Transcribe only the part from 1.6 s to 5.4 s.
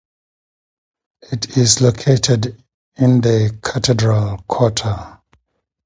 located in the Cathedral Quarter.